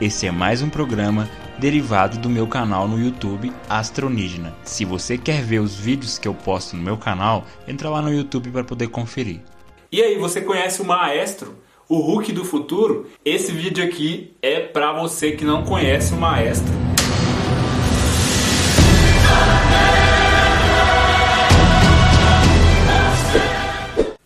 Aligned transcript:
Esse 0.00 0.26
é 0.26 0.30
mais 0.30 0.62
um 0.62 0.70
programa 0.70 1.28
derivado 1.58 2.16
do 2.16 2.30
meu 2.30 2.46
canal 2.46 2.88
no 2.88 2.98
YouTube 2.98 3.52
Astronígena. 3.68 4.56
Se 4.64 4.82
você 4.82 5.18
quer 5.18 5.42
ver 5.42 5.58
os 5.58 5.74
vídeos 5.74 6.18
que 6.18 6.26
eu 6.26 6.32
posto 6.32 6.74
no 6.74 6.82
meu 6.82 6.96
canal, 6.96 7.44
entra 7.68 7.90
lá 7.90 8.00
no 8.00 8.10
YouTube 8.10 8.50
para 8.50 8.64
poder 8.64 8.88
conferir. 8.88 9.40
E 9.92 10.00
aí, 10.00 10.16
você 10.16 10.40
conhece 10.40 10.80
o 10.80 10.86
Maestro? 10.86 11.54
O 11.86 11.98
Hulk 11.98 12.32
do 12.32 12.46
futuro? 12.46 13.10
Esse 13.22 13.52
vídeo 13.52 13.84
aqui 13.84 14.34
é 14.40 14.60
para 14.60 14.90
você 14.90 15.32
que 15.32 15.44
não 15.44 15.64
conhece 15.64 16.14
o 16.14 16.16
Maestro. 16.16 16.72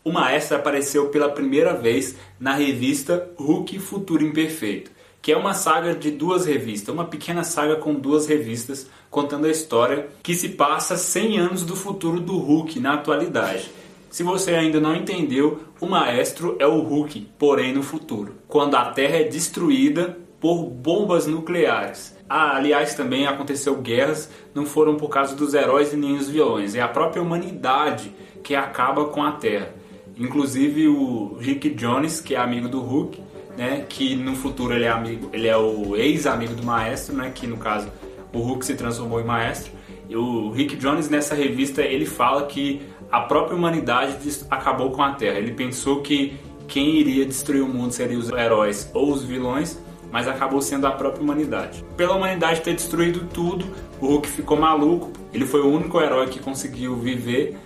O 0.04 0.12
Maestro 0.12 0.56
apareceu 0.56 1.09
pela 1.09 1.30
primeira 1.30 1.75
vez 1.75 2.14
na 2.38 2.54
revista 2.54 3.29
Hulk 3.36 3.80
Futuro 3.80 4.25
Imperfeito 4.25 4.93
que 5.25 5.32
é 5.32 5.36
uma 5.38 5.54
saga 5.54 5.95
de 5.95 6.11
duas 6.11 6.45
revistas, 6.45 6.95
uma 6.95 7.06
pequena 7.06 7.43
saga 7.45 7.77
com 7.77 7.95
duas 7.95 8.27
revistas 8.27 8.91
contando 9.10 9.47
a 9.47 9.50
história 9.50 10.09
que 10.23 10.34
se 10.34 10.50
passa 10.50 10.98
100 10.98 11.38
anos 11.38 11.62
do 11.62 11.74
futuro 11.74 12.20
do 12.20 12.37
Hulk 12.37 12.78
na 12.78 12.92
atualidade. 12.92 13.70
Se 14.10 14.23
você 14.23 14.55
ainda 14.55 14.78
não 14.78 14.95
entendeu, 14.95 15.62
o 15.80 15.87
maestro 15.87 16.56
é 16.59 16.66
o 16.66 16.78
Hulk, 16.80 17.27
porém 17.38 17.73
no 17.73 17.83
futuro, 17.83 18.34
quando 18.47 18.74
a 18.74 18.84
Terra 18.91 19.16
é 19.16 19.24
destruída 19.24 20.14
por 20.38 20.66
bombas 20.66 21.27
nucleares. 21.27 22.14
Ah, 22.28 22.56
aliás, 22.56 22.92
também 22.92 23.27
aconteceu 23.27 23.77
guerras, 23.77 24.28
não 24.55 24.66
foram 24.66 24.97
por 24.97 25.09
causa 25.09 25.34
dos 25.34 25.55
heróis 25.55 25.91
e 25.95 25.97
nem 25.97 26.19
os 26.19 26.28
vilões, 26.28 26.75
é 26.75 26.83
a 26.83 26.88
própria 26.88 27.22
humanidade 27.22 28.14
que 28.42 28.55
acaba 28.55 29.06
com 29.06 29.22
a 29.22 29.33
Terra. 29.33 29.75
Inclusive 30.19 30.86
o 30.86 31.38
Rick 31.41 31.70
Jones, 31.70 32.20
que 32.20 32.34
é 32.34 32.38
amigo 32.38 32.69
do 32.69 32.83
Hulk, 32.83 33.23
né? 33.56 33.84
Que 33.88 34.14
no 34.14 34.34
futuro 34.34 34.74
ele 34.74 34.84
é 34.84 34.90
amigo, 34.90 35.30
ele 35.32 35.48
é 35.48 35.56
o 35.56 35.96
ex-amigo 35.96 36.54
do 36.54 36.62
maestro, 36.62 37.14
né? 37.14 37.30
Que 37.34 37.46
no 37.46 37.56
caso 37.56 37.88
o 38.32 38.38
Hulk 38.38 38.64
se 38.64 38.74
transformou 38.74 39.20
em 39.20 39.24
maestro. 39.24 39.72
E 40.08 40.16
o 40.16 40.50
Rick 40.50 40.77
Jones 40.77 41.08
nessa 41.08 41.34
revista 41.34 41.83
ele 41.83 42.06
fala 42.06 42.46
que 42.46 42.83
a 43.11 43.20
própria 43.20 43.56
humanidade 43.56 44.16
acabou 44.50 44.91
com 44.91 45.02
a 45.02 45.12
Terra. 45.12 45.38
Ele 45.38 45.52
pensou 45.52 46.02
que 46.02 46.36
quem 46.66 46.96
iria 46.96 47.24
destruir 47.24 47.62
o 47.62 47.69
mundo 47.69 47.92
seriam 47.92 48.20
os 48.20 48.28
heróis 48.30 48.91
ou 48.92 49.12
os 49.12 49.22
vilões, 49.22 49.78
mas 50.11 50.28
acabou 50.28 50.61
sendo 50.61 50.86
a 50.86 50.92
própria 50.92 51.22
humanidade. 51.22 51.84
Pela 51.96 52.16
humanidade 52.16 52.61
ter 52.61 52.74
destruído 52.74 53.28
tudo, 53.33 53.66
o 54.00 54.06
Hulk 54.06 54.28
ficou 54.28 54.56
maluco. 54.56 55.12
Ele 55.33 55.46
foi 55.46 55.61
o 55.61 55.68
único 55.68 56.00
herói 56.00 56.27
que 56.28 56.39
conseguiu 56.39 56.96
viver 56.96 57.56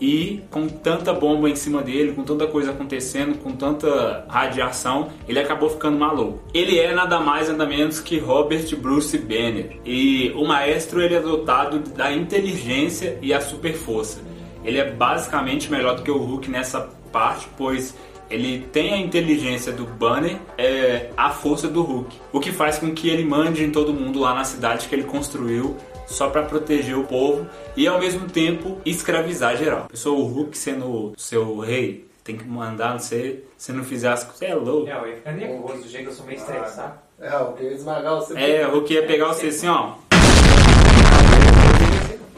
e 0.00 0.42
com 0.50 0.68
tanta 0.68 1.12
bomba 1.12 1.48
em 1.48 1.56
cima 1.56 1.82
dele, 1.82 2.12
com 2.12 2.22
tanta 2.22 2.46
coisa 2.46 2.70
acontecendo, 2.70 3.38
com 3.38 3.52
tanta 3.52 4.24
radiação, 4.28 5.08
ele 5.28 5.38
acabou 5.38 5.70
ficando 5.70 5.98
maluco. 5.98 6.40
Ele 6.52 6.78
é 6.78 6.94
nada 6.94 7.18
mais 7.20 7.48
nada 7.48 7.66
menos 7.66 8.00
que 8.00 8.18
Robert 8.18 8.74
Bruce 8.76 9.16
Banner 9.18 9.78
e 9.84 10.32
o 10.36 10.44
maestro 10.44 11.00
ele 11.00 11.14
é 11.14 11.20
dotado 11.20 11.78
da 11.78 12.12
inteligência 12.12 13.18
e 13.22 13.32
a 13.32 13.40
super 13.40 13.74
força. 13.74 14.20
Ele 14.64 14.78
é 14.78 14.90
basicamente 14.90 15.70
melhor 15.70 15.96
do 15.96 16.02
que 16.02 16.10
o 16.10 16.18
Hulk 16.18 16.50
nessa 16.50 16.90
parte, 17.12 17.48
pois 17.56 17.94
ele 18.28 18.66
tem 18.72 18.92
a 18.92 18.98
inteligência 18.98 19.72
do 19.72 19.84
Banner, 19.84 20.36
é, 20.58 21.10
a 21.16 21.30
força 21.30 21.68
do 21.68 21.82
Hulk, 21.82 22.16
o 22.32 22.40
que 22.40 22.50
faz 22.50 22.78
com 22.78 22.92
que 22.92 23.08
ele 23.08 23.24
mande 23.24 23.62
em 23.62 23.70
todo 23.70 23.94
mundo 23.94 24.18
lá 24.18 24.34
na 24.34 24.44
cidade 24.44 24.88
que 24.88 24.94
ele 24.94 25.04
construiu 25.04 25.76
só 26.06 26.30
para 26.30 26.42
proteger 26.42 26.96
o 26.96 27.04
povo 27.04 27.46
e 27.76 27.86
ao 27.86 27.98
mesmo 27.98 28.28
tempo 28.28 28.80
escravizar 28.84 29.56
geral. 29.56 29.86
Pessoa, 29.90 30.18
o 30.18 30.26
Hulk 30.26 30.56
sendo 30.56 31.12
seu 31.16 31.58
rei, 31.58 32.06
tem 32.24 32.36
que 32.36 32.44
mandar 32.44 32.92
não 32.92 32.98
ser, 32.98 33.48
se 33.56 33.72
não 33.72 33.84
fizer 33.84 34.08
as 34.08 34.24
coisas, 34.24 34.42
é 34.42 34.54
louco. 34.54 34.88
É, 34.88 34.96
eu 34.96 35.06
ia 35.06 35.16
ficar 35.16 35.32
nervoso 35.32 35.82
do 35.82 35.88
jeito 35.88 36.04
que 36.04 36.10
eu 36.10 36.14
sou 36.14 36.26
meio 36.26 36.38
estressado. 36.38 36.94
É, 37.20 37.36
o 37.36 37.52
que 37.52 37.62
ia 37.64 37.72
esmagar 37.72 38.14
você. 38.16 38.34
É, 38.38 38.66
o 38.66 38.72
Hulk 38.72 38.92
ia 38.92 39.06
pegar 39.06 39.28
você 39.28 39.46
assim, 39.46 39.68
ó. 39.68 39.94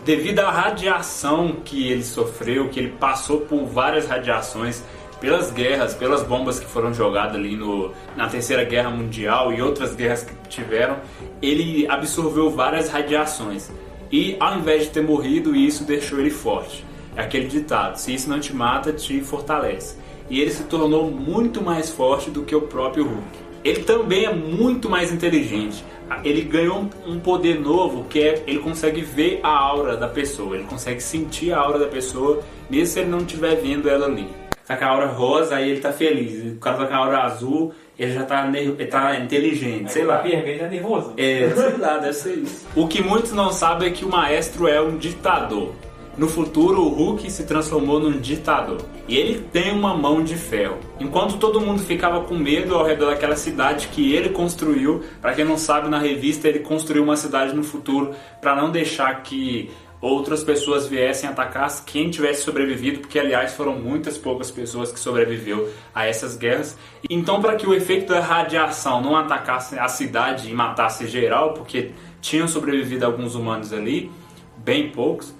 Devido 0.04 0.40
à 0.40 0.50
radiação 0.50 1.56
que 1.64 1.90
ele 1.90 2.02
sofreu, 2.02 2.68
que 2.68 2.80
ele 2.80 2.92
passou 2.92 3.42
por 3.42 3.66
várias 3.66 4.06
radiações, 4.06 4.82
pelas 5.20 5.50
guerras, 5.50 5.94
pelas 5.94 6.22
bombas 6.22 6.58
que 6.60 6.66
foram 6.66 6.92
jogadas 6.94 7.36
ali 7.36 7.56
no, 7.56 7.92
na 8.16 8.28
Terceira 8.28 8.64
Guerra 8.64 8.90
Mundial 8.90 9.52
e 9.52 9.60
outras 9.60 9.94
guerras 9.94 10.22
que 10.22 10.34
tiveram, 10.48 10.96
ele 11.42 11.86
absorveu 11.88 12.50
várias 12.50 12.88
radiações. 12.88 13.70
E 14.10 14.36
ao 14.40 14.58
invés 14.58 14.84
de 14.84 14.90
ter 14.90 15.02
morrido, 15.02 15.54
isso 15.54 15.84
deixou 15.84 16.18
ele 16.18 16.30
forte. 16.30 16.84
É 17.16 17.22
aquele 17.22 17.46
ditado: 17.46 17.96
se 17.96 18.14
isso 18.14 18.28
não 18.28 18.40
te 18.40 18.54
mata, 18.54 18.92
te 18.92 19.20
fortalece. 19.20 19.96
E 20.30 20.40
ele 20.40 20.50
se 20.50 20.64
tornou 20.64 21.10
muito 21.10 21.62
mais 21.62 21.90
forte 21.90 22.30
do 22.30 22.42
que 22.42 22.54
o 22.54 22.62
próprio 22.62 23.04
Hulk. 23.04 23.48
Ele 23.64 23.82
também 23.82 24.24
é 24.24 24.32
muito 24.32 24.88
mais 24.88 25.12
inteligente. 25.12 25.84
Ele 26.24 26.42
ganhou 26.42 26.88
um 27.06 27.18
poder 27.18 27.60
novo 27.60 28.04
que 28.04 28.20
é 28.20 28.42
ele 28.46 28.60
consegue 28.60 29.02
ver 29.02 29.40
a 29.42 29.50
aura 29.50 29.96
da 29.96 30.08
pessoa, 30.08 30.56
ele 30.56 30.64
consegue 30.64 31.02
sentir 31.02 31.52
a 31.52 31.58
aura 31.58 31.78
da 31.78 31.86
pessoa, 31.86 32.42
mesmo 32.70 32.86
se 32.86 33.00
ele 33.00 33.10
não 33.10 33.18
estiver 33.18 33.56
vendo 33.56 33.90
ela 33.90 34.06
ali 34.06 34.26
tá 34.68 34.76
com 34.76 34.84
a 34.84 34.88
aura 34.88 35.06
rosa, 35.06 35.56
aí 35.56 35.70
ele 35.70 35.80
tá 35.80 35.90
feliz. 35.92 36.52
O 36.52 36.56
cara 36.58 36.76
tá 36.76 36.86
com 36.86 36.94
a 36.94 36.96
aura 36.98 37.22
azul, 37.22 37.72
ele 37.98 38.12
já 38.12 38.22
tá, 38.22 38.46
ele 38.54 38.86
tá 38.86 39.18
inteligente, 39.18 39.86
Aí 39.86 39.88
sei 39.88 40.04
o 40.04 40.08
lá. 40.08 40.18
vermelho 40.18 40.64
é 40.64 40.68
nervoso. 40.68 41.14
É, 41.16 41.50
sei 41.56 41.76
lá, 41.78 41.96
deve 41.96 42.12
ser 42.12 42.34
isso. 42.34 42.66
O 42.76 42.86
que 42.86 43.02
muitos 43.02 43.32
não 43.32 43.50
sabem 43.50 43.88
é 43.88 43.90
que 43.90 44.04
o 44.04 44.10
maestro 44.10 44.68
é 44.68 44.80
um 44.80 44.98
ditador. 44.98 45.72
No 46.18 46.28
futuro, 46.28 46.82
o 46.82 46.88
Hulk 46.88 47.30
se 47.30 47.44
transformou 47.44 48.00
num 48.00 48.18
ditador. 48.18 48.78
E 49.06 49.16
ele 49.16 49.40
tem 49.52 49.72
uma 49.72 49.96
mão 49.96 50.22
de 50.22 50.34
ferro. 50.34 50.76
Enquanto 50.98 51.38
todo 51.38 51.60
mundo 51.60 51.80
ficava 51.80 52.20
com 52.22 52.34
medo 52.34 52.74
ao 52.74 52.84
redor 52.84 53.10
daquela 53.10 53.36
cidade 53.36 53.86
que 53.88 54.12
ele 54.12 54.30
construiu, 54.30 55.04
para 55.22 55.32
quem 55.32 55.44
não 55.44 55.56
sabe, 55.56 55.88
na 55.88 55.98
revista 55.98 56.48
ele 56.48 56.58
construiu 56.58 57.04
uma 57.04 57.16
cidade 57.16 57.54
no 57.54 57.62
futuro 57.62 58.10
para 58.40 58.56
não 58.56 58.68
deixar 58.70 59.22
que 59.22 59.70
outras 60.00 60.44
pessoas 60.44 60.86
viessem 60.86 61.28
atacar 61.28 61.68
quem 61.84 62.10
tivesse 62.10 62.42
sobrevivido, 62.42 63.00
porque 63.00 63.18
aliás 63.18 63.52
foram 63.54 63.78
muitas 63.78 64.16
poucas 64.16 64.50
pessoas 64.50 64.92
que 64.92 65.00
sobreviveu 65.00 65.68
a 65.94 66.06
essas 66.06 66.36
guerras. 66.36 66.78
Então, 67.10 67.40
para 67.40 67.56
que 67.56 67.66
o 67.66 67.74
efeito 67.74 68.12
da 68.12 68.20
radiação 68.20 69.00
não 69.00 69.16
atacasse 69.16 69.78
a 69.78 69.88
cidade 69.88 70.48
e 70.48 70.54
matasse 70.54 71.06
geral, 71.08 71.52
porque 71.52 71.90
tinham 72.20 72.46
sobrevivido 72.46 73.04
alguns 73.04 73.34
humanos 73.34 73.72
ali, 73.72 74.10
bem 74.58 74.90
poucos, 74.90 75.34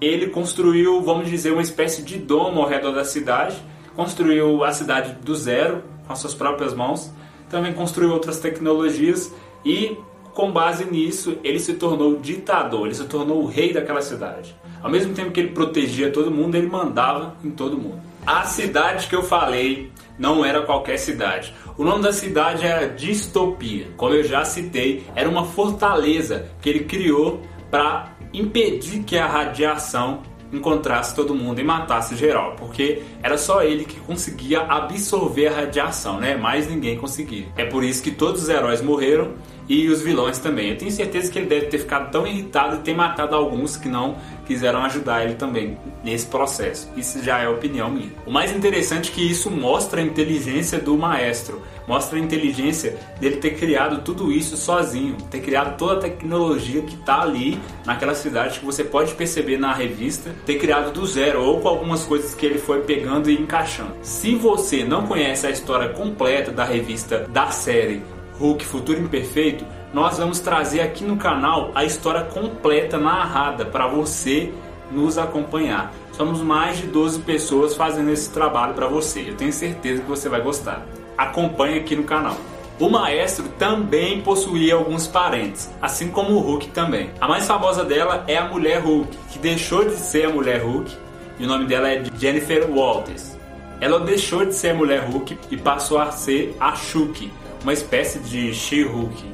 ele 0.00 0.28
construiu, 0.28 1.00
vamos 1.00 1.30
dizer, 1.30 1.52
uma 1.52 1.62
espécie 1.62 2.02
de 2.02 2.18
domo 2.18 2.60
ao 2.60 2.68
redor 2.68 2.92
da 2.92 3.04
cidade, 3.04 3.56
construiu 3.96 4.64
a 4.64 4.72
cidade 4.72 5.12
do 5.22 5.34
zero 5.34 5.82
com 6.06 6.12
as 6.12 6.18
suas 6.18 6.34
próprias 6.34 6.74
mãos, 6.74 7.10
também 7.48 7.72
construiu 7.72 8.10
outras 8.10 8.38
tecnologias 8.38 9.32
e 9.64 9.96
com 10.34 10.50
base 10.50 10.84
nisso, 10.84 11.38
ele 11.44 11.60
se 11.60 11.74
tornou 11.74 12.18
ditador, 12.18 12.86
ele 12.86 12.94
se 12.94 13.04
tornou 13.04 13.42
o 13.42 13.46
rei 13.46 13.72
daquela 13.72 14.02
cidade. 14.02 14.54
Ao 14.82 14.90
mesmo 14.90 15.14
tempo 15.14 15.30
que 15.30 15.40
ele 15.40 15.50
protegia 15.50 16.10
todo 16.10 16.30
mundo, 16.30 16.56
ele 16.56 16.66
mandava 16.66 17.36
em 17.42 17.50
todo 17.50 17.78
mundo. 17.78 18.02
A 18.26 18.42
cidade 18.44 19.06
que 19.06 19.14
eu 19.14 19.22
falei 19.22 19.92
não 20.18 20.44
era 20.44 20.62
qualquer 20.62 20.98
cidade. 20.98 21.54
O 21.78 21.84
nome 21.84 22.02
da 22.02 22.12
cidade 22.12 22.66
era 22.66 22.88
Distopia. 22.88 23.88
Como 23.96 24.14
eu 24.14 24.24
já 24.24 24.44
citei, 24.44 25.06
era 25.14 25.28
uma 25.28 25.44
fortaleza 25.44 26.48
que 26.60 26.68
ele 26.68 26.80
criou 26.80 27.40
para 27.70 28.12
impedir 28.32 29.04
que 29.04 29.16
a 29.16 29.26
radiação 29.26 30.22
encontrasse 30.52 31.14
todo 31.14 31.34
mundo 31.34 31.60
e 31.60 31.64
matasse 31.64 32.16
geral, 32.16 32.54
porque 32.56 33.02
era 33.22 33.36
só 33.36 33.62
ele 33.62 33.84
que 33.84 33.98
conseguia 34.00 34.60
absorver 34.62 35.48
a 35.48 35.56
radiação, 35.56 36.20
né? 36.20 36.36
Mais 36.36 36.68
ninguém 36.68 36.96
conseguia. 36.96 37.46
É 37.56 37.64
por 37.64 37.82
isso 37.82 38.02
que 38.02 38.10
todos 38.10 38.42
os 38.42 38.48
heróis 38.48 38.80
morreram 38.80 39.32
e 39.68 39.88
os 39.88 40.02
vilões 40.02 40.38
também. 40.38 40.70
Eu 40.70 40.78
tenho 40.78 40.90
certeza 40.90 41.30
que 41.30 41.38
ele 41.38 41.46
deve 41.46 41.66
ter 41.66 41.78
ficado 41.78 42.10
tão 42.10 42.26
irritado 42.26 42.76
e 42.76 42.78
ter 42.80 42.94
matado 42.94 43.34
alguns 43.34 43.76
que 43.76 43.88
não 43.88 44.16
quiseram 44.46 44.84
ajudar 44.84 45.24
ele 45.24 45.34
também 45.34 45.78
nesse 46.02 46.26
processo. 46.26 46.90
Isso 46.96 47.22
já 47.22 47.38
é 47.38 47.48
opinião 47.48 47.90
minha. 47.90 48.12
O 48.26 48.30
mais 48.30 48.54
interessante 48.54 49.10
é 49.10 49.14
que 49.14 49.30
isso 49.30 49.50
mostra 49.50 50.00
a 50.00 50.04
inteligência 50.04 50.78
do 50.78 50.96
maestro, 50.96 51.62
mostra 51.88 52.18
a 52.18 52.20
inteligência 52.22 52.96
dele 53.18 53.36
ter 53.36 53.56
criado 53.56 54.02
tudo 54.02 54.30
isso 54.30 54.56
sozinho, 54.56 55.16
ter 55.30 55.40
criado 55.40 55.76
toda 55.76 55.94
a 55.94 56.00
tecnologia 56.00 56.82
que 56.82 56.94
está 56.94 57.22
ali 57.22 57.58
naquela 57.84 58.14
cidade 58.14 58.58
que 58.58 58.66
você 58.66 58.84
pode 58.84 59.14
perceber 59.14 59.58
na 59.58 59.72
revista, 59.72 60.34
ter 60.44 60.58
criado 60.58 60.92
do 60.92 61.06
zero 61.06 61.42
ou 61.42 61.60
com 61.60 61.68
algumas 61.68 62.04
coisas 62.04 62.34
que 62.34 62.44
ele 62.44 62.58
foi 62.58 62.82
pegando 62.82 63.30
e 63.30 63.34
encaixando. 63.34 63.94
Se 64.02 64.34
você 64.34 64.84
não 64.84 65.06
conhece 65.06 65.46
a 65.46 65.50
história 65.50 65.88
completa 65.90 66.50
da 66.50 66.64
revista 66.64 67.26
da 67.30 67.50
série 67.50 68.02
Hulk 68.38 68.64
Futuro 68.64 69.00
Imperfeito, 69.00 69.64
nós 69.92 70.18
vamos 70.18 70.40
trazer 70.40 70.80
aqui 70.80 71.04
no 71.04 71.16
canal 71.16 71.70
a 71.74 71.84
história 71.84 72.22
completa 72.22 72.98
narrada 72.98 73.64
para 73.64 73.86
você 73.86 74.52
nos 74.90 75.18
acompanhar. 75.18 75.92
Somos 76.12 76.40
mais 76.40 76.78
de 76.78 76.86
12 76.86 77.20
pessoas 77.20 77.74
fazendo 77.74 78.10
esse 78.10 78.30
trabalho 78.30 78.74
para 78.74 78.86
você. 78.86 79.28
Eu 79.28 79.34
tenho 79.34 79.52
certeza 79.52 80.02
que 80.02 80.08
você 80.08 80.28
vai 80.28 80.40
gostar. 80.40 80.86
Acompanhe 81.16 81.78
aqui 81.78 81.96
no 81.96 82.04
canal. 82.04 82.36
O 82.78 82.88
maestro 82.88 83.48
também 83.56 84.20
possuía 84.20 84.74
alguns 84.74 85.06
parentes, 85.06 85.72
assim 85.80 86.08
como 86.08 86.32
o 86.34 86.40
Hulk 86.40 86.68
também. 86.70 87.10
A 87.20 87.28
mais 87.28 87.46
famosa 87.46 87.84
dela 87.84 88.24
é 88.26 88.36
a 88.36 88.48
mulher 88.48 88.80
Hulk, 88.80 89.16
que 89.30 89.38
deixou 89.38 89.84
de 89.84 89.94
ser 89.94 90.26
a 90.26 90.30
mulher 90.30 90.60
Hulk 90.60 90.90
e 91.38 91.44
o 91.44 91.48
nome 91.48 91.66
dela 91.66 91.88
é 91.88 92.02
Jennifer 92.18 92.68
Walters. 92.68 93.38
Ela 93.80 94.00
deixou 94.00 94.44
de 94.44 94.54
ser 94.54 94.70
a 94.70 94.74
mulher 94.74 95.04
Hulk 95.08 95.38
e 95.50 95.56
passou 95.56 95.98
a 95.98 96.10
ser 96.10 96.56
a 96.58 96.74
Shulk, 96.74 97.30
uma 97.64 97.72
espécie 97.72 98.18
de 98.18 98.52
She-Hulk 98.52 99.24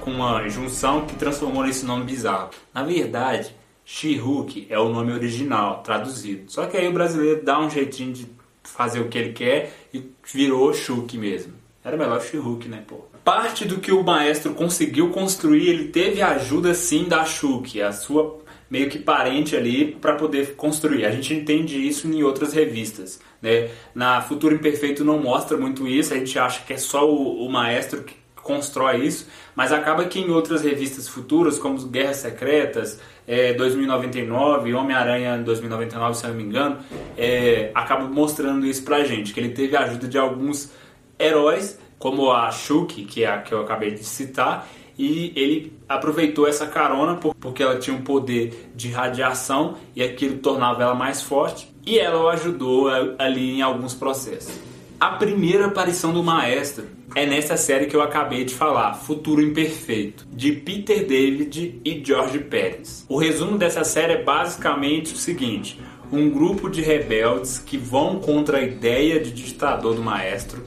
com 0.00 0.10
uma 0.10 0.48
junção 0.48 1.04
que 1.04 1.16
transformou 1.16 1.62
nesse 1.62 1.84
nome 1.84 2.04
bizarro. 2.04 2.48
Na 2.72 2.82
verdade, 2.82 3.54
She-Hulk 3.84 4.68
é 4.70 4.78
o 4.78 4.88
nome 4.88 5.12
original, 5.12 5.82
traduzido. 5.82 6.50
Só 6.50 6.64
que 6.64 6.78
aí 6.78 6.88
o 6.88 6.92
brasileiro 6.94 7.44
dá 7.44 7.60
um 7.60 7.68
jeitinho 7.68 8.14
de 8.14 8.26
fazer 8.62 9.00
o 9.00 9.08
que 9.08 9.18
ele 9.18 9.34
quer 9.34 9.70
e 9.92 10.02
virou 10.32 10.72
Shulk 10.72 11.18
mesmo. 11.18 11.52
Era 11.84 11.94
melhor 11.94 12.22
She-Hulk, 12.22 12.66
né, 12.68 12.82
pô? 12.86 13.04
Parte 13.22 13.66
do 13.66 13.78
que 13.78 13.92
o 13.92 14.02
maestro 14.02 14.54
conseguiu 14.54 15.10
construir, 15.10 15.68
ele 15.68 15.88
teve 15.88 16.22
a 16.22 16.30
ajuda 16.30 16.72
sim 16.72 17.04
da 17.04 17.26
Shulk, 17.26 17.82
a 17.82 17.92
sua 17.92 18.42
meio 18.70 18.88
que 18.88 18.98
parente 18.98 19.54
ali 19.54 19.92
para 20.00 20.14
poder 20.14 20.54
construir. 20.56 21.04
A 21.04 21.10
gente 21.10 21.34
entende 21.34 21.86
isso 21.86 22.08
em 22.08 22.22
outras 22.22 22.54
revistas, 22.54 23.20
né? 23.44 23.68
Na 23.94 24.22
Futuro 24.22 24.54
Imperfeito 24.54 25.04
não 25.04 25.20
mostra 25.20 25.58
muito 25.58 25.86
isso, 25.86 26.14
a 26.14 26.16
gente 26.16 26.36
acha 26.38 26.62
que 26.64 26.72
é 26.72 26.78
só 26.78 27.06
o, 27.06 27.44
o 27.46 27.52
maestro 27.52 28.02
que 28.02 28.14
constrói 28.42 29.04
isso, 29.04 29.28
mas 29.54 29.70
acaba 29.70 30.04
que 30.06 30.18
em 30.18 30.30
outras 30.30 30.62
revistas 30.62 31.06
futuras, 31.06 31.58
como 31.58 31.78
Guerras 31.86 32.16
Secretas, 32.18 33.00
é, 33.26 33.52
2099, 33.52 34.74
Homem-Aranha 34.74 35.38
2099, 35.38 36.14
se 36.14 36.24
eu 36.24 36.30
não 36.30 36.36
me 36.36 36.42
engano, 36.42 36.78
é, 37.16 37.70
acaba 37.74 38.04
mostrando 38.06 38.66
isso 38.66 38.82
pra 38.82 39.04
gente, 39.04 39.32
que 39.34 39.40
ele 39.40 39.50
teve 39.50 39.76
a 39.76 39.80
ajuda 39.80 40.08
de 40.08 40.18
alguns 40.18 40.72
heróis, 41.18 41.78
como 41.98 42.32
a 42.32 42.50
Shulk, 42.50 43.04
que 43.04 43.24
é 43.24 43.28
a 43.28 43.38
que 43.38 43.52
eu 43.52 43.60
acabei 43.60 43.92
de 43.92 44.04
citar, 44.04 44.66
e 44.98 45.32
ele 45.36 45.72
aproveitou 45.88 46.46
essa 46.46 46.66
carona 46.66 47.16
porque 47.40 47.62
ela 47.62 47.78
tinha 47.78 47.96
um 47.96 48.02
poder 48.02 48.70
de 48.74 48.88
radiação 48.90 49.76
e 49.94 50.02
aquilo 50.02 50.38
tornava 50.38 50.82
ela 50.82 50.94
mais 50.94 51.22
forte, 51.22 51.72
e 51.86 51.98
ela 51.98 52.22
o 52.22 52.28
ajudou 52.28 52.88
ali 53.18 53.50
em 53.50 53.62
alguns 53.62 53.94
processos. 53.94 54.54
A 54.98 55.10
primeira 55.10 55.66
aparição 55.66 56.12
do 56.12 56.22
maestro 56.22 56.86
é 57.14 57.26
nessa 57.26 57.56
série 57.56 57.86
que 57.86 57.94
eu 57.94 58.00
acabei 58.00 58.44
de 58.44 58.54
falar, 58.54 58.94
Futuro 58.94 59.42
Imperfeito, 59.42 60.26
de 60.32 60.52
Peter 60.52 61.06
David 61.06 61.80
e 61.84 62.02
George 62.04 62.38
Pérez. 62.38 63.04
O 63.08 63.18
resumo 63.18 63.58
dessa 63.58 63.84
série 63.84 64.14
é 64.14 64.22
basicamente 64.22 65.12
o 65.12 65.16
seguinte: 65.16 65.78
um 66.10 66.30
grupo 66.30 66.70
de 66.70 66.80
rebeldes 66.80 67.58
que 67.58 67.76
vão 67.76 68.18
contra 68.18 68.58
a 68.58 68.62
ideia 68.62 69.20
de 69.20 69.30
ditador 69.30 69.94
do 69.94 70.02
maestro 70.02 70.64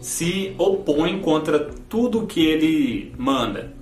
se 0.00 0.54
opõem 0.58 1.20
contra 1.20 1.70
tudo 1.88 2.26
que 2.26 2.44
ele 2.44 3.12
manda. 3.18 3.74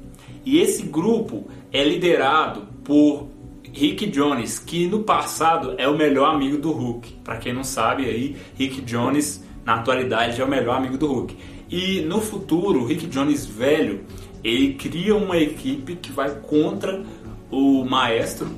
E 0.44 0.59
esse 0.59 0.82
grupo 0.82 1.49
é 1.73 1.85
liderado 1.85 2.67
por 2.85 3.29
Rick 3.73 4.06
Jones, 4.06 4.59
que 4.59 4.87
no 4.87 5.00
passado 5.00 5.75
é 5.79 5.87
o 5.88 5.97
melhor 5.97 6.35
amigo 6.35 6.59
do 6.59 6.73
Hulk. 6.73 7.12
Para 7.25 7.37
quem 7.37 7.53
não 7.53 7.62
sabe 7.62 8.05
aí, 8.06 8.37
Rick 8.56 8.81
Jones 8.81 9.44
na 9.65 9.75
atualidade 9.75 10.41
é 10.41 10.44
o 10.44 10.49
melhor 10.49 10.76
amigo 10.76 10.97
do 10.97 11.06
Hulk. 11.06 11.37
E 11.70 12.00
no 12.00 12.20
futuro, 12.20 12.81
o 12.81 12.87
Rick 12.87 13.06
Jones 13.06 13.44
velho, 13.44 14.05
ele 14.43 14.75
cria 14.75 15.15
uma 15.15 15.37
equipe 15.37 15.97
que 15.97 16.11
vai 16.11 16.31
contra 16.31 17.05
o 17.50 17.85
maestro 17.85 18.49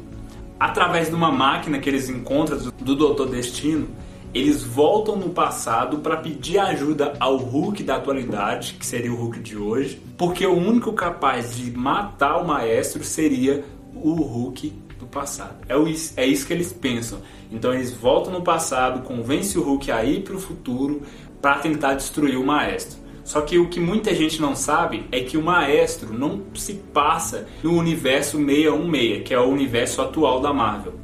através 0.59 1.09
de 1.09 1.15
uma 1.15 1.33
máquina 1.33 1.79
que 1.79 1.89
eles 1.89 2.09
encontram 2.09 2.59
do 2.81 2.95
Doutor 2.95 3.29
Destino. 3.29 3.89
Eles 4.33 4.63
voltam 4.63 5.17
no 5.17 5.31
passado 5.31 5.99
para 5.99 6.17
pedir 6.17 6.59
ajuda 6.59 7.15
ao 7.19 7.37
Hulk 7.37 7.83
da 7.83 7.97
atualidade, 7.97 8.75
que 8.79 8.87
seria 8.87 9.13
o 9.13 9.17
Hulk 9.17 9.41
de 9.41 9.57
hoje, 9.57 10.01
porque 10.17 10.47
o 10.47 10.55
único 10.55 10.93
capaz 10.93 11.57
de 11.57 11.71
matar 11.73 12.37
o 12.37 12.47
maestro 12.47 13.03
seria 13.03 13.65
o 13.93 14.13
Hulk 14.15 14.73
do 15.01 15.07
passado. 15.07 15.57
É, 15.69 15.75
é 16.23 16.27
isso 16.27 16.47
que 16.47 16.53
eles 16.53 16.73
pensam. 16.73 17.19
Então 17.51 17.75
eles 17.75 17.93
voltam 17.93 18.33
no 18.33 18.43
passado, 18.43 19.03
convencem 19.03 19.61
o 19.61 19.65
Hulk 19.65 19.91
a 19.91 20.05
ir 20.05 20.23
para 20.23 20.37
o 20.37 20.41
futuro 20.41 21.03
para 21.43 21.59
tentar 21.59 21.95
destruir 21.95 22.37
o 22.37 22.47
maestro. 22.47 23.01
Só 23.25 23.41
que 23.41 23.59
o 23.59 23.69
que 23.69 23.81
muita 23.81 24.15
gente 24.15 24.41
não 24.41 24.55
sabe 24.55 25.07
é 25.11 25.21
que 25.21 25.37
o 25.37 25.43
maestro 25.43 26.13
não 26.13 26.43
se 26.55 26.75
passa 26.75 27.47
no 27.63 27.77
universo 27.77 28.37
616, 28.39 29.23
que 29.25 29.35
é 29.35 29.41
o 29.41 29.49
universo 29.49 30.03
atual 30.03 30.41
da 30.41 30.53
Marvel. 30.53 30.95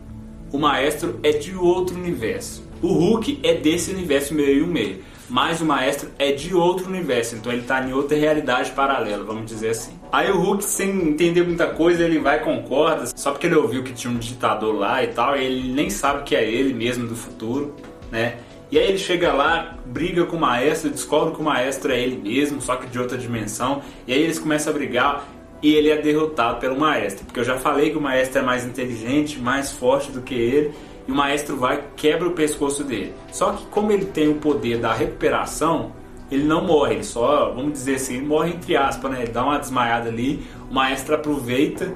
O 0.52 0.58
maestro 0.58 1.18
é 1.22 1.32
de 1.32 1.54
outro 1.56 1.96
universo. 1.96 2.65
O 2.82 2.88
Hulk 2.88 3.40
é 3.42 3.54
desse 3.54 3.90
universo 3.90 4.34
616, 4.34 4.98
mas 5.28 5.60
o 5.60 5.64
maestro 5.64 6.10
é 6.18 6.30
de 6.32 6.54
outro 6.54 6.86
universo, 6.86 7.34
então 7.34 7.50
ele 7.50 7.62
está 7.62 7.82
em 7.82 7.92
outra 7.92 8.16
realidade 8.16 8.70
paralela, 8.72 9.24
vamos 9.24 9.46
dizer 9.46 9.70
assim. 9.70 9.98
Aí 10.12 10.30
o 10.30 10.38
Hulk, 10.38 10.64
sem 10.64 10.90
entender 11.08 11.42
muita 11.42 11.66
coisa, 11.66 12.04
ele 12.04 12.18
vai 12.18 12.42
concorda, 12.44 13.06
só 13.16 13.32
porque 13.32 13.46
ele 13.46 13.56
ouviu 13.56 13.82
que 13.82 13.92
tinha 13.92 14.12
um 14.12 14.18
ditador 14.18 14.74
lá 14.74 15.02
e 15.02 15.08
tal, 15.08 15.36
e 15.36 15.44
ele 15.44 15.72
nem 15.72 15.90
sabe 15.90 16.22
que 16.22 16.36
é 16.36 16.48
ele 16.48 16.72
mesmo 16.72 17.06
do 17.06 17.16
futuro, 17.16 17.74
né? 18.10 18.36
E 18.70 18.78
aí 18.78 18.88
ele 18.88 18.98
chega 18.98 19.32
lá, 19.32 19.76
briga 19.86 20.26
com 20.26 20.36
o 20.36 20.40
maestro, 20.40 20.90
descobre 20.90 21.34
que 21.34 21.40
o 21.40 21.44
maestro 21.44 21.92
é 21.92 22.00
ele 22.00 22.16
mesmo, 22.16 22.60
só 22.60 22.76
que 22.76 22.88
de 22.88 22.98
outra 22.98 23.16
dimensão. 23.16 23.80
E 24.08 24.12
aí 24.12 24.20
eles 24.20 24.40
começam 24.40 24.72
a 24.72 24.76
brigar 24.76 25.28
e 25.62 25.72
ele 25.72 25.88
é 25.88 25.96
derrotado 25.96 26.58
pelo 26.58 26.76
maestro. 26.78 27.24
Porque 27.24 27.38
eu 27.38 27.44
já 27.44 27.56
falei 27.58 27.90
que 27.90 27.96
o 27.96 28.00
maestro 28.00 28.40
é 28.40 28.42
mais 28.42 28.64
inteligente, 28.64 29.38
mais 29.38 29.70
forte 29.70 30.10
do 30.10 30.20
que 30.20 30.34
ele. 30.34 30.72
E 31.06 31.12
o 31.12 31.14
maestro 31.14 31.56
vai 31.56 31.84
quebra 31.96 32.28
o 32.28 32.32
pescoço 32.32 32.82
dele. 32.82 33.14
Só 33.32 33.52
que 33.52 33.64
como 33.66 33.92
ele 33.92 34.06
tem 34.06 34.28
o 34.28 34.36
poder 34.36 34.78
da 34.78 34.92
recuperação, 34.92 35.92
ele 36.30 36.44
não 36.44 36.64
morre, 36.64 36.94
ele 36.94 37.04
só, 37.04 37.52
vamos 37.52 37.72
dizer 37.72 37.96
assim, 37.96 38.20
morre 38.20 38.50
entre 38.50 38.76
aspas, 38.76 39.10
né? 39.10 39.22
Ele 39.22 39.30
dá 39.30 39.44
uma 39.44 39.58
desmaiada 39.58 40.08
ali, 40.08 40.44
o 40.68 40.74
maestro 40.74 41.14
aproveita, 41.14 41.94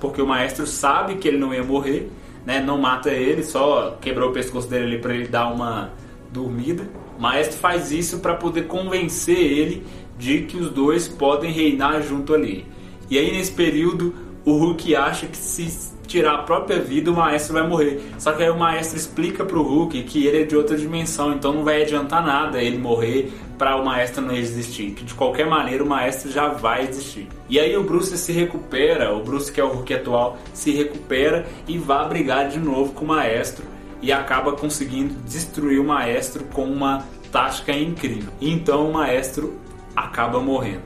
porque 0.00 0.20
o 0.20 0.26
maestro 0.26 0.66
sabe 0.66 1.16
que 1.16 1.28
ele 1.28 1.38
não 1.38 1.54
ia 1.54 1.62
morrer, 1.62 2.10
né? 2.44 2.60
Não 2.60 2.78
mata 2.78 3.10
ele, 3.10 3.44
só 3.44 3.96
quebrou 4.00 4.30
o 4.30 4.32
pescoço 4.32 4.68
dele 4.68 4.84
ali 4.84 4.98
para 4.98 5.14
ele 5.14 5.28
dar 5.28 5.52
uma 5.52 5.92
dormida. 6.32 6.88
O 7.16 7.22
maestro 7.22 7.58
faz 7.58 7.92
isso 7.92 8.18
para 8.18 8.34
poder 8.34 8.66
convencer 8.66 9.38
ele 9.38 9.86
de 10.18 10.42
que 10.42 10.56
os 10.56 10.70
dois 10.70 11.06
podem 11.06 11.52
reinar 11.52 12.02
junto 12.02 12.34
ali. 12.34 12.66
E 13.08 13.18
aí 13.18 13.30
nesse 13.32 13.52
período 13.52 14.14
o 14.44 14.52
Hulk 14.52 14.96
acha 14.96 15.26
que 15.26 15.36
se 15.36 15.92
tirar 16.10 16.34
a 16.34 16.38
própria 16.38 16.80
vida 16.80 17.10
o 17.10 17.14
maestro 17.14 17.54
vai 17.54 17.66
morrer. 17.66 18.02
Só 18.18 18.32
que 18.32 18.42
aí 18.42 18.50
o 18.50 18.58
maestro 18.58 18.98
explica 18.98 19.44
pro 19.44 19.62
Hulk 19.62 20.02
que 20.02 20.26
ele 20.26 20.42
é 20.42 20.44
de 20.44 20.56
outra 20.56 20.76
dimensão, 20.76 21.32
então 21.32 21.52
não 21.52 21.62
vai 21.62 21.82
adiantar 21.82 22.24
nada 22.24 22.60
ele 22.60 22.78
morrer 22.78 23.32
para 23.56 23.76
o 23.76 23.84
maestro 23.84 24.22
não 24.22 24.34
existir, 24.34 24.92
que 24.92 25.04
de 25.04 25.14
qualquer 25.14 25.46
maneira 25.46 25.84
o 25.84 25.86
maestro 25.86 26.30
já 26.30 26.48
vai 26.48 26.88
existir. 26.88 27.28
E 27.48 27.60
aí 27.60 27.76
o 27.76 27.84
Bruce 27.84 28.16
se 28.18 28.32
recupera, 28.32 29.14
o 29.14 29.22
Bruce 29.22 29.52
que 29.52 29.60
é 29.60 29.64
o 29.64 29.68
Hulk 29.68 29.94
atual, 29.94 30.38
se 30.52 30.72
recupera 30.72 31.46
e 31.68 31.78
vai 31.78 32.08
brigar 32.08 32.48
de 32.48 32.58
novo 32.58 32.92
com 32.92 33.04
o 33.04 33.08
maestro 33.08 33.64
e 34.02 34.10
acaba 34.10 34.52
conseguindo 34.52 35.14
destruir 35.26 35.78
o 35.78 35.84
maestro 35.84 36.44
com 36.44 36.64
uma 36.64 37.04
tática 37.30 37.72
incrível. 37.72 38.32
Então 38.40 38.88
o 38.88 38.92
maestro 38.94 39.54
acaba 39.94 40.40
morrendo. 40.40 40.82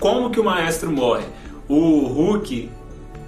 Como 0.00 0.30
que 0.30 0.40
o 0.40 0.44
maestro 0.44 0.90
morre? 0.90 1.24
O 1.68 2.06
Hulk 2.06 2.70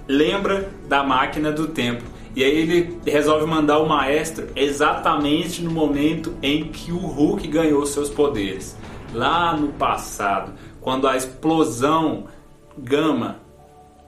lembra 0.07 0.69
da 0.87 1.03
máquina 1.03 1.51
do 1.51 1.67
tempo. 1.67 2.03
E 2.35 2.43
aí 2.43 2.55
ele 2.55 2.99
resolve 3.05 3.45
mandar 3.45 3.79
o 3.79 3.89
maestro 3.89 4.47
exatamente 4.55 5.61
no 5.61 5.71
momento 5.71 6.35
em 6.41 6.65
que 6.65 6.91
o 6.91 6.97
Hulk 6.97 7.47
ganhou 7.47 7.85
seus 7.85 8.09
poderes. 8.09 8.77
Lá 9.13 9.55
no 9.55 9.69
passado, 9.69 10.53
quando 10.79 11.07
a 11.07 11.17
explosão 11.17 12.25
gama 12.77 13.39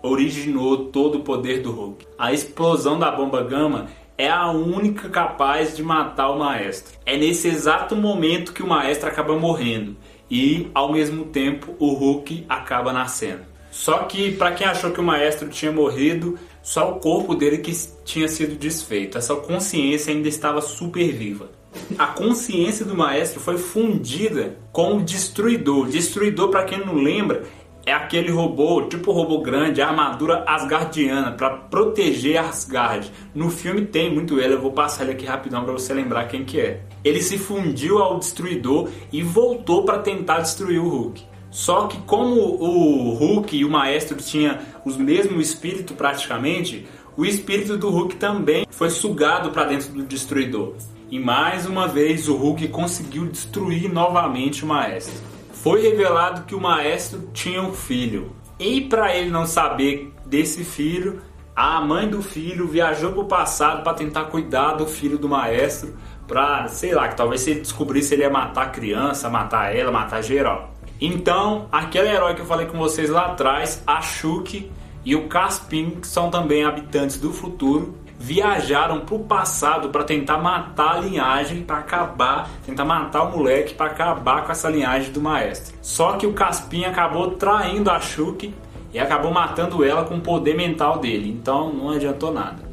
originou 0.01 0.85
todo 0.85 1.17
o 1.17 1.23
poder 1.23 1.61
do 1.61 1.71
Hulk. 1.71 2.05
A 2.17 2.31
explosão 2.31 2.97
da 2.97 3.11
bomba 3.11 3.43
gama 3.43 3.87
é 4.17 4.29
a 4.29 4.51
única 4.51 5.09
capaz 5.09 5.75
de 5.75 5.83
matar 5.83 6.29
o 6.29 6.39
maestro. 6.39 6.97
É 7.05 7.17
nesse 7.17 7.47
exato 7.47 7.95
momento 7.95 8.53
que 8.53 8.63
o 8.63 8.67
maestro 8.67 9.09
acaba 9.09 9.37
morrendo 9.37 9.95
e 10.29 10.69
ao 10.73 10.91
mesmo 10.91 11.25
tempo 11.25 11.75
o 11.79 11.93
Hulk 11.93 12.45
acaba 12.47 12.93
nascendo. 12.93 13.48
Só 13.71 13.99
que 13.99 14.31
para 14.33 14.51
quem 14.51 14.67
achou 14.67 14.91
que 14.91 14.99
o 14.99 15.03
maestro 15.03 15.47
tinha 15.49 15.71
morrido, 15.71 16.38
só 16.61 16.91
o 16.91 16.99
corpo 16.99 17.35
dele 17.35 17.59
que 17.59 17.71
tinha 18.03 18.27
sido 18.27 18.55
desfeito. 18.55 19.17
Essa 19.17 19.35
consciência 19.35 20.13
ainda 20.13 20.27
estava 20.27 20.61
super 20.61 21.11
viva. 21.11 21.49
A 21.97 22.07
consciência 22.07 22.85
do 22.85 22.95
maestro 22.95 23.39
foi 23.39 23.57
fundida 23.57 24.57
com 24.71 24.97
o 24.97 25.03
destruidor. 25.03 25.88
Destruidor, 25.88 26.49
para 26.49 26.65
quem 26.65 26.79
não 26.79 26.95
lembra, 26.95 27.43
é 27.85 27.93
aquele 27.93 28.31
robô, 28.31 28.83
tipo 28.83 29.11
robô 29.11 29.39
grande, 29.41 29.81
a 29.81 29.88
armadura 29.88 30.43
asgardiana 30.47 31.31
para 31.31 31.49
proteger 31.49 32.38
Asgard. 32.38 33.11
No 33.33 33.49
filme 33.49 33.85
tem 33.85 34.13
muito 34.13 34.39
ele, 34.39 34.53
eu 34.53 34.61
vou 34.61 34.71
passar 34.71 35.03
ele 35.03 35.13
aqui 35.13 35.25
rapidão 35.25 35.63
para 35.63 35.73
você 35.73 35.93
lembrar 35.93 36.27
quem 36.27 36.43
que 36.43 36.59
é. 36.59 36.81
Ele 37.03 37.21
se 37.21 37.38
fundiu 37.38 37.99
ao 37.99 38.19
destruidor 38.19 38.89
e 39.11 39.23
voltou 39.23 39.85
para 39.85 39.99
tentar 39.99 40.39
destruir 40.39 40.79
o 40.79 40.88
Hulk. 40.88 41.28
Só 41.51 41.87
que 41.87 41.97
como 42.01 42.35
o 42.35 43.13
Hulk 43.13 43.57
e 43.57 43.65
o 43.65 43.69
Maestro 43.69 44.17
tinham 44.17 44.57
os 44.85 44.95
mesmo 44.97 45.41
espírito 45.41 45.93
praticamente, 45.93 46.87
o 47.17 47.25
espírito 47.25 47.77
do 47.77 47.89
Hulk 47.89 48.15
também 48.15 48.65
foi 48.69 48.89
sugado 48.89 49.49
para 49.51 49.65
dentro 49.65 49.89
do 49.91 50.03
destruidor. 50.03 50.73
E 51.09 51.19
mais 51.19 51.65
uma 51.65 51.87
vez 51.87 52.27
o 52.27 52.35
Hulk 52.35 52.67
conseguiu 52.67 53.25
destruir 53.25 53.91
novamente 53.91 54.63
o 54.63 54.67
Maestro 54.67 55.29
foi 55.61 55.81
revelado 55.81 56.43
que 56.43 56.55
o 56.55 56.61
maestro 56.61 57.29
tinha 57.33 57.61
um 57.61 57.73
filho. 57.73 58.31
E 58.57 58.81
para 58.81 59.15
ele 59.15 59.29
não 59.29 59.45
saber 59.45 60.13
desse 60.25 60.63
filho, 60.63 61.21
a 61.55 61.81
mãe 61.81 62.07
do 62.07 62.21
filho 62.21 62.67
viajou 62.67 63.11
para 63.11 63.21
o 63.21 63.25
passado 63.25 63.83
para 63.83 63.93
tentar 63.93 64.25
cuidar 64.25 64.73
do 64.73 64.85
filho 64.85 65.17
do 65.17 65.27
maestro, 65.27 65.93
para, 66.27 66.67
sei 66.67 66.93
lá, 66.93 67.07
que 67.09 67.17
talvez 67.17 67.41
se 67.41 67.51
ele 67.51 67.59
descobrisse 67.61 68.13
ele 68.13 68.23
ia 68.23 68.29
matar 68.29 68.63
a 68.63 68.69
criança, 68.69 69.29
matar 69.29 69.75
ela, 69.75 69.91
matar 69.91 70.21
geral. 70.21 70.73
Então, 71.01 71.67
aquele 71.71 72.09
herói 72.09 72.35
que 72.35 72.41
eu 72.41 72.45
falei 72.45 72.65
com 72.65 72.77
vocês 72.77 73.09
lá 73.09 73.27
atrás, 73.27 73.81
a 73.87 74.01
Shulk 74.01 74.69
e 75.05 75.15
o 75.15 75.27
Caspin, 75.27 75.91
que 75.91 76.07
são 76.07 76.29
também 76.29 76.65
habitantes 76.65 77.17
do 77.17 77.31
futuro, 77.31 77.95
viajaram 78.19 78.99
pro 78.99 79.19
passado 79.19 79.89
para 79.89 80.03
tentar 80.03 80.37
matar 80.39 80.97
a 80.97 80.99
linhagem, 80.99 81.63
para 81.63 81.77
acabar, 81.77 82.49
tentar 82.65 82.83
matar 82.83 83.23
o 83.23 83.31
moleque 83.31 83.73
para 83.73 83.91
acabar 83.91 84.43
com 84.43 84.51
essa 84.51 84.69
linhagem 84.69 85.13
do 85.13 85.21
maestro. 85.21 85.73
Só 85.81 86.17
que 86.17 86.27
o 86.27 86.33
Caspin 86.33 86.83
acabou 86.83 87.31
traindo 87.31 87.89
a 87.89 87.99
Shulk 88.01 88.53
e 88.93 88.99
acabou 88.99 89.31
matando 89.31 89.85
ela 89.85 90.03
com 90.03 90.15
o 90.15 90.21
poder 90.21 90.53
mental 90.53 90.99
dele. 90.99 91.29
Então 91.29 91.71
não 91.71 91.91
adiantou 91.91 92.33
nada. 92.33 92.67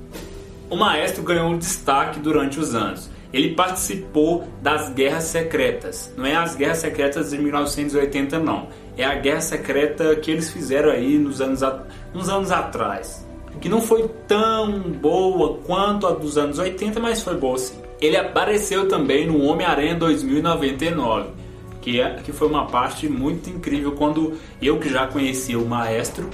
O 0.68 0.74
maestro 0.74 1.22
ganhou 1.22 1.56
destaque 1.56 2.18
durante 2.18 2.58
os 2.58 2.74
anos. 2.74 3.08
Ele 3.32 3.54
participou 3.54 4.46
das 4.62 4.90
guerras 4.90 5.24
secretas. 5.24 6.12
Não 6.16 6.26
é 6.26 6.36
as 6.36 6.54
guerras 6.54 6.78
secretas 6.78 7.30
de 7.30 7.38
1980 7.38 8.38
não. 8.38 8.68
É 8.96 9.04
a 9.04 9.14
guerra 9.14 9.40
secreta 9.40 10.16
que 10.16 10.30
eles 10.30 10.50
fizeram 10.50 10.90
aí 10.90 11.18
nos 11.18 11.40
anos, 11.40 11.62
a... 11.62 11.84
uns 12.14 12.28
anos 12.28 12.50
atrás 12.50 13.26
que 13.60 13.68
não 13.68 13.80
foi 13.80 14.08
tão 14.26 14.80
boa 14.80 15.58
quanto 15.66 16.06
a 16.06 16.10
dos 16.10 16.36
anos 16.36 16.58
80, 16.58 17.00
mas 17.00 17.22
foi 17.22 17.36
boa 17.36 17.58
sim. 17.58 17.80
Ele 18.00 18.16
apareceu 18.16 18.88
também 18.88 19.26
no 19.26 19.42
Homem-Aranha 19.42 19.94
2099, 19.94 21.30
que, 21.86 22.00
é, 22.00 22.14
que 22.14 22.32
foi 22.32 22.48
uma 22.48 22.66
parte 22.66 23.08
muito 23.08 23.48
incrível 23.48 23.92
quando 23.92 24.36
eu 24.60 24.76
que 24.80 24.88
já 24.88 25.06
conhecia 25.06 25.56
o 25.56 25.64
Maestro 25.64 26.28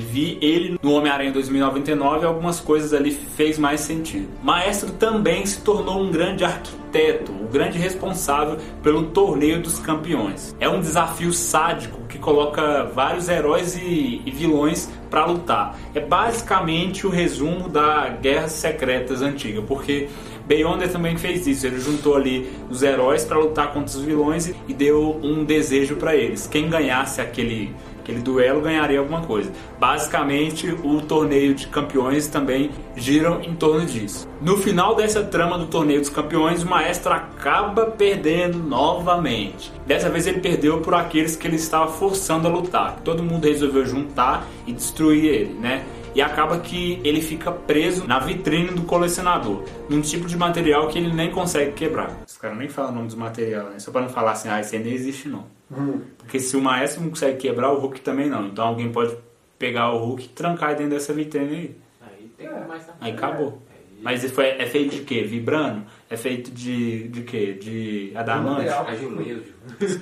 vi 0.00 0.38
ele 0.42 0.78
no 0.82 0.92
Homem-Aranha 0.92 1.32
2099 1.32 2.26
algumas 2.26 2.60
coisas 2.60 2.92
ali 2.92 3.10
fez 3.10 3.58
mais 3.58 3.80
sentido. 3.80 4.28
Maestro 4.42 4.90
também 4.92 5.44
se 5.46 5.60
tornou 5.62 6.02
um 6.02 6.10
grande 6.10 6.44
arquiteto, 6.44 7.32
o 7.32 7.48
grande 7.48 7.78
responsável 7.78 8.58
pelo 8.82 9.06
torneio 9.06 9.62
dos 9.62 9.78
campeões. 9.78 10.54
É 10.60 10.68
um 10.68 10.80
desafio 10.80 11.32
sádico 11.32 12.02
que 12.08 12.18
coloca 12.18 12.84
vários 12.94 13.28
heróis 13.28 13.76
e, 13.76 14.22
e 14.24 14.30
vilões 14.30 14.90
para 15.10 15.24
lutar. 15.24 15.76
É 15.94 16.00
basicamente 16.00 17.06
o 17.06 17.10
resumo 17.10 17.68
da 17.68 18.08
Guerras 18.08 18.52
Secretas 18.52 19.22
antiga, 19.22 19.62
porque 19.62 20.08
Beyonder 20.46 20.90
também 20.90 21.16
fez 21.16 21.46
isso. 21.46 21.66
Ele 21.66 21.78
juntou 21.78 22.16
ali 22.16 22.50
os 22.70 22.82
heróis 22.82 23.24
para 23.24 23.38
lutar 23.38 23.72
contra 23.72 23.96
os 23.96 24.04
vilões 24.04 24.52
e 24.68 24.74
deu 24.74 25.18
um 25.22 25.44
desejo 25.44 25.96
para 25.96 26.14
eles. 26.14 26.46
Quem 26.46 26.68
ganhasse 26.68 27.20
aquele 27.20 27.74
aquele 28.06 28.20
duelo 28.20 28.60
ganharia 28.60 29.00
alguma 29.00 29.22
coisa. 29.22 29.50
Basicamente, 29.80 30.70
o 30.84 31.00
torneio 31.00 31.54
de 31.54 31.66
campeões 31.66 32.28
também 32.28 32.70
giram 32.94 33.42
em 33.42 33.56
torno 33.56 33.84
disso. 33.84 34.28
No 34.40 34.56
final 34.56 34.94
dessa 34.94 35.24
trama 35.24 35.58
do 35.58 35.66
torneio 35.66 36.00
dos 36.00 36.08
campeões, 36.08 36.62
o 36.62 36.68
maestro 36.68 37.12
acaba 37.12 37.86
perdendo 37.86 38.58
novamente. 38.58 39.72
Dessa 39.84 40.08
vez 40.08 40.24
ele 40.26 40.38
perdeu 40.38 40.80
por 40.80 40.94
aqueles 40.94 41.34
que 41.34 41.48
ele 41.48 41.56
estava 41.56 41.88
forçando 41.88 42.46
a 42.46 42.50
lutar. 42.50 43.00
Todo 43.04 43.24
mundo 43.24 43.44
resolveu 43.44 43.84
juntar 43.84 44.46
e 44.68 44.72
destruir 44.72 45.24
ele, 45.24 45.54
né? 45.54 45.84
E 46.16 46.22
acaba 46.22 46.58
que 46.60 46.98
ele 47.04 47.20
fica 47.20 47.52
preso 47.52 48.06
na 48.06 48.18
vitrine 48.18 48.70
do 48.70 48.84
colecionador, 48.84 49.62
num 49.86 50.00
tipo 50.00 50.26
de 50.26 50.34
material 50.34 50.88
que 50.88 50.98
ele 50.98 51.12
nem 51.12 51.30
consegue 51.30 51.72
quebrar. 51.72 52.10
Os 52.26 52.38
caras 52.38 52.56
nem 52.56 52.70
falam 52.70 52.92
o 52.92 52.94
nome 52.94 53.08
dos 53.08 53.16
materiais, 53.16 53.68
né? 53.68 53.78
Só 53.78 53.92
para 53.92 54.00
não 54.00 54.08
falar 54.08 54.32
assim, 54.32 54.48
ah, 54.48 54.58
esse 54.58 54.74
aí 54.74 54.82
nem 54.82 54.94
existe 54.94 55.28
não. 55.28 55.44
Uhum. 55.70 56.00
Porque 56.16 56.40
se 56.40 56.56
o 56.56 56.62
maestro 56.62 57.02
não 57.02 57.10
consegue 57.10 57.36
quebrar, 57.36 57.70
o 57.70 57.78
Hulk 57.78 58.00
também 58.00 58.30
não. 58.30 58.46
Então 58.46 58.66
alguém 58.66 58.90
pode 58.90 59.14
pegar 59.58 59.92
o 59.92 59.98
Hulk 59.98 60.24
e 60.24 60.28
trancar 60.28 60.74
dentro 60.74 60.94
dessa 60.94 61.12
vitrine 61.12 61.54
aí. 61.54 61.76
Aí 62.00 62.30
tem 62.38 62.48
mais 62.66 62.82
Aí 62.98 63.12
acabou. 63.12 63.60
Mas 64.00 64.24
foi, 64.30 64.46
é 64.46 64.64
feito 64.64 64.96
de 64.96 65.02
quê? 65.02 65.20
Vibrando? 65.22 65.84
É 66.08 66.16
feito 66.16 66.52
de, 66.52 67.08
de 67.08 67.22
quê? 67.22 67.58
De 67.60 68.12
adamante? 68.14 68.68
Azulejo. 68.68 69.42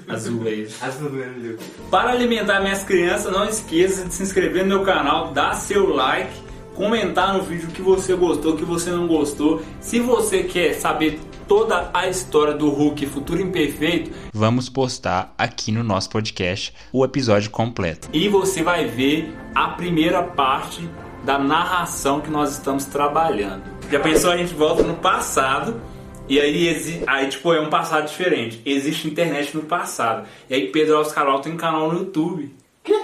Azulejo. 0.07 0.75
Azulejo. 0.85 1.59
Para 1.91 2.11
alimentar 2.11 2.61
minhas 2.61 2.83
crianças, 2.83 3.33
não 3.33 3.49
esqueça 3.49 4.05
de 4.05 4.13
se 4.13 4.23
inscrever 4.23 4.65
no 4.65 4.69
meu 4.69 4.85
canal, 4.85 5.33
dar 5.33 5.55
seu 5.55 5.89
like, 5.95 6.31
comentar 6.75 7.33
no 7.33 7.43
vídeo 7.43 7.71
o 7.71 7.73
que 7.73 7.81
você 7.81 8.15
gostou, 8.15 8.53
o 8.53 8.57
que 8.57 8.67
você 8.67 8.91
não 8.91 9.07
gostou. 9.07 9.63
Se 9.81 9.99
você 9.99 10.43
quer 10.43 10.75
saber 10.75 11.19
toda 11.49 11.89
a 11.95 12.07
história 12.07 12.53
do 12.53 12.69
Hulk 12.69 13.07
Futuro 13.07 13.41
Imperfeito, 13.41 14.11
vamos 14.31 14.69
postar 14.69 15.35
aqui 15.39 15.73
no 15.73 15.83
nosso 15.83 16.11
podcast 16.11 16.75
o 16.93 17.03
episódio 17.03 17.51
completo. 17.51 18.11
E 18.13 18.29
você 18.29 18.63
vai 18.63 18.85
ver 18.85 19.35
a 19.55 19.69
primeira 19.69 20.23
parte 20.23 20.87
da 21.25 21.39
narração 21.39 22.21
que 22.21 22.31
nós 22.31 22.53
estamos 22.53 22.85
trabalhando. 22.85 23.63
Já 23.91 24.01
pensou 24.01 24.31
a 24.31 24.37
gente 24.37 24.53
volta 24.53 24.83
no 24.83 24.97
passado 24.97 25.81
e 26.29 26.41
aí, 26.41 27.05
aí 27.07 27.29
tipo, 27.29 27.53
é 27.53 27.61
um 27.61 27.69
passado 27.69 28.09
diferente. 28.09 28.61
Existe 28.65 29.09
internet 29.09 29.55
no 29.55 29.63
passado. 29.63 30.27
E 30.49 30.55
aí 30.55 30.69
Pedro 30.69 30.99
Oscar 30.99 31.41
tem 31.41 31.53
um 31.53 31.57
canal 31.57 31.93
no 31.93 31.99
YouTube. 32.01 32.55
Quê? 32.83 32.99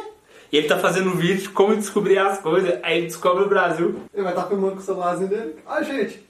E 0.51 0.57
ele 0.57 0.69
tá 0.69 0.79
fazendo 0.79 1.11
vídeo 1.13 1.43
de 1.43 1.49
como 1.51 1.77
descobrir 1.77 2.19
as 2.19 2.39
coisas. 2.39 2.79
Aí 2.83 2.99
ele 2.99 3.07
descobre 3.07 3.45
o 3.45 3.49
Brasil. 3.49 4.01
Ele 4.13 4.23
vai 4.23 4.33
estar 4.33 4.45
tá 4.45 4.49
filmando 4.49 4.75
com 4.75 4.81
o 4.81 4.85
celularzinho 4.85 5.29
dele. 5.29 5.57
Ah, 5.67 5.83
gente. 5.83 6.27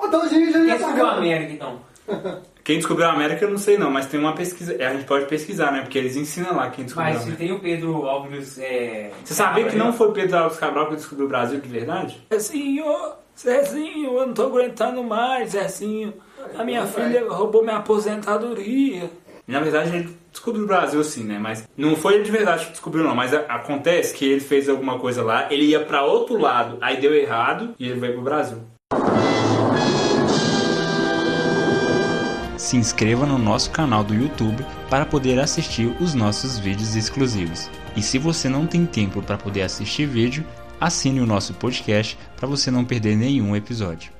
Então 0.00 0.22
a 0.22 0.28
gente 0.28 0.52
já 0.52 0.58
Quem 0.58 0.76
descobriu 0.76 1.06
a 1.06 1.12
América, 1.12 1.52
então? 1.52 1.80
Quem 2.62 2.76
descobriu 2.76 3.06
a 3.06 3.12
América 3.12 3.46
eu 3.46 3.50
não 3.50 3.56
sei 3.56 3.78
não, 3.78 3.90
mas 3.90 4.06
tem 4.06 4.20
uma 4.20 4.34
pesquisa. 4.34 4.76
A 4.76 4.92
gente 4.92 5.06
pode 5.06 5.24
pesquisar, 5.24 5.72
né? 5.72 5.80
Porque 5.80 5.96
eles 5.96 6.16
ensinam 6.16 6.54
lá 6.54 6.68
quem 6.68 6.84
descobriu 6.84 7.14
mas 7.14 7.20
a 7.20 7.24
América. 7.24 7.42
Mas 7.42 7.48
tem 7.48 7.56
o 7.56 7.60
Pedro 7.60 8.06
Alves. 8.06 8.58
É... 8.58 9.10
Você 9.24 9.32
sabia 9.32 9.64
que 9.64 9.74
não 9.74 9.90
foi 9.90 10.12
Pedro 10.12 10.36
Alves 10.36 10.58
Cabral 10.58 10.88
que 10.90 10.96
descobriu 10.96 11.24
o 11.24 11.28
Brasil 11.30 11.58
de 11.60 11.68
verdade? 11.68 12.22
É 12.28 12.38
senhor! 12.38 13.16
Zezinho, 13.40 14.18
eu 14.18 14.26
não 14.26 14.34
tô 14.34 14.46
aguentando 14.46 15.00
mais, 15.04 15.52
Zezinho. 15.52 16.12
A 16.58 16.64
minha 16.64 16.84
filha 16.86 17.24
roubou 17.30 17.62
minha 17.62 17.76
aposentadoria. 17.76 19.08
Na 19.46 19.60
verdade, 19.60 19.94
ele 19.94 20.18
descobriu 20.32 20.64
o 20.64 20.66
Brasil 20.66 21.00
assim, 21.00 21.22
né? 21.22 21.38
Mas 21.38 21.68
não 21.76 21.94
foi 21.94 22.14
ele 22.14 22.24
de 22.24 22.32
verdade 22.32 22.66
que 22.66 22.72
descobriu, 22.72 23.04
não. 23.04 23.14
Mas 23.14 23.32
acontece 23.32 24.12
que 24.12 24.24
ele 24.24 24.40
fez 24.40 24.68
alguma 24.68 24.98
coisa 24.98 25.22
lá, 25.22 25.46
ele 25.52 25.66
ia 25.66 25.78
para 25.78 26.04
outro 26.04 26.36
lado, 26.36 26.78
aí 26.80 27.00
deu 27.00 27.14
errado 27.14 27.74
e 27.78 27.88
ele 27.88 28.00
veio 28.00 28.14
pro 28.14 28.22
Brasil. 28.22 28.58
Se 32.56 32.76
inscreva 32.76 33.24
no 33.24 33.38
nosso 33.38 33.70
canal 33.70 34.02
do 34.02 34.14
YouTube 34.14 34.66
para 34.90 35.06
poder 35.06 35.38
assistir 35.38 35.96
os 36.00 36.12
nossos 36.12 36.58
vídeos 36.58 36.96
exclusivos. 36.96 37.70
E 37.96 38.02
se 38.02 38.18
você 38.18 38.48
não 38.48 38.66
tem 38.66 38.84
tempo 38.84 39.22
para 39.22 39.38
poder 39.38 39.62
assistir 39.62 40.06
vídeo, 40.06 40.44
assine 40.80 41.20
o 41.20 41.26
nosso 41.26 41.54
podcast 41.54 42.18
para 42.36 42.48
você 42.48 42.70
não 42.70 42.84
perder 42.84 43.16
nenhum 43.16 43.54
episódio. 43.54 44.17